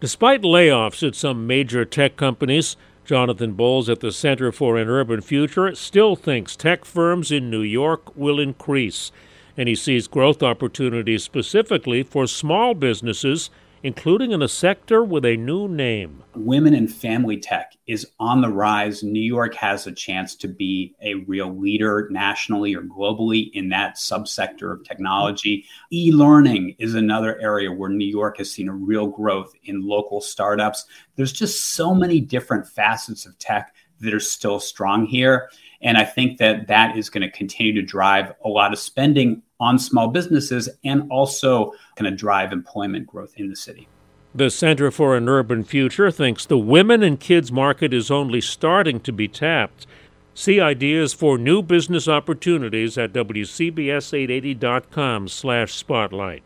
Despite 0.00 0.40
layoffs 0.40 1.06
at 1.06 1.14
some 1.14 1.46
major 1.46 1.84
tech 1.84 2.16
companies, 2.16 2.74
Jonathan 3.04 3.52
Bowles 3.52 3.90
at 3.90 4.00
the 4.00 4.12
Center 4.12 4.50
for 4.50 4.78
an 4.78 4.88
Urban 4.88 5.20
Future 5.20 5.74
still 5.74 6.16
thinks 6.16 6.56
tech 6.56 6.86
firms 6.86 7.30
in 7.30 7.50
New 7.50 7.60
York 7.60 8.16
will 8.16 8.40
increase, 8.40 9.12
and 9.58 9.68
he 9.68 9.74
sees 9.74 10.08
growth 10.08 10.42
opportunities 10.42 11.22
specifically 11.22 12.02
for 12.02 12.26
small 12.26 12.72
businesses 12.72 13.50
including 13.82 14.32
in 14.32 14.42
a 14.42 14.48
sector 14.48 15.02
with 15.02 15.24
a 15.24 15.36
new 15.36 15.66
name. 15.66 16.22
Women 16.34 16.74
in 16.74 16.86
family 16.86 17.38
tech 17.38 17.72
is 17.86 18.06
on 18.18 18.40
the 18.40 18.48
rise. 18.48 19.02
New 19.02 19.20
York 19.20 19.54
has 19.54 19.86
a 19.86 19.92
chance 19.92 20.34
to 20.36 20.48
be 20.48 20.94
a 21.02 21.14
real 21.14 21.54
leader 21.54 22.08
nationally 22.10 22.74
or 22.74 22.82
globally 22.82 23.50
in 23.52 23.70
that 23.70 23.96
subsector 23.96 24.72
of 24.72 24.84
technology. 24.84 25.64
E 25.92 26.12
learning 26.12 26.76
is 26.78 26.94
another 26.94 27.40
area 27.40 27.72
where 27.72 27.90
New 27.90 28.06
York 28.06 28.38
has 28.38 28.50
seen 28.50 28.68
a 28.68 28.74
real 28.74 29.06
growth 29.06 29.54
in 29.64 29.86
local 29.86 30.20
startups. 30.20 30.84
There's 31.16 31.32
just 31.32 31.74
so 31.74 31.94
many 31.94 32.20
different 32.20 32.66
facets 32.66 33.26
of 33.26 33.38
tech 33.38 33.74
that 34.00 34.14
are 34.14 34.20
still 34.20 34.60
strong 34.60 35.06
here. 35.06 35.50
And 35.82 35.96
I 35.96 36.04
think 36.04 36.38
that 36.38 36.66
that 36.68 36.96
is 36.96 37.08
going 37.08 37.22
to 37.22 37.30
continue 37.30 37.72
to 37.74 37.82
drive 37.82 38.32
a 38.44 38.48
lot 38.48 38.72
of 38.72 38.78
spending 38.78 39.42
on 39.60 39.78
small 39.78 40.08
businesses 40.08 40.68
and 40.84 41.10
also 41.10 41.72
going 41.96 42.10
to 42.10 42.16
drive 42.16 42.52
employment 42.52 43.06
growth 43.06 43.34
in 43.36 43.48
the 43.48 43.56
city. 43.56 43.88
The 44.34 44.50
Center 44.50 44.90
for 44.90 45.16
an 45.16 45.28
Urban 45.28 45.64
Future 45.64 46.10
thinks 46.10 46.46
the 46.46 46.58
women 46.58 47.02
and 47.02 47.18
kids 47.18 47.50
market 47.50 47.92
is 47.92 48.10
only 48.10 48.40
starting 48.40 49.00
to 49.00 49.12
be 49.12 49.26
tapped. 49.26 49.86
See 50.34 50.60
ideas 50.60 51.12
for 51.12 51.36
new 51.36 51.62
business 51.62 52.06
opportunities 52.06 52.96
at 52.96 53.12
WCBS880.com 53.12 55.28
slash 55.28 55.74
spotlight. 55.74 56.44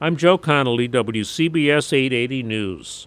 I'm 0.00 0.16
Joe 0.16 0.36
Connolly, 0.36 0.88
WCBS 0.88 1.92
880 1.92 2.42
News. 2.42 3.06